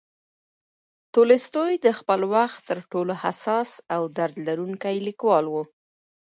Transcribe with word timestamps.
تولستوی 1.15 1.73
د 1.85 1.87
خپل 1.99 2.21
وخت 2.35 2.59
تر 2.69 2.79
ټولو 2.91 3.13
حساس 3.23 3.69
او 3.95 4.01
درک 4.17 4.35
لرونکی 4.47 4.95
لیکوال 5.07 5.45
و. 5.49 5.55